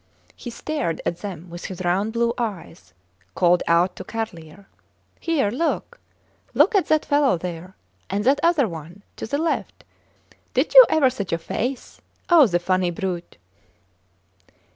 [0.35, 2.95] He stared at them with his round blue eyes,
[3.35, 4.67] called out to Carlier,
[5.19, 5.99] Here, look!
[6.55, 7.75] look at that fellow there
[8.09, 9.83] and that other one, to the left.
[10.55, 12.01] Did you ever such a face?
[12.31, 13.37] Oh, the funny brute!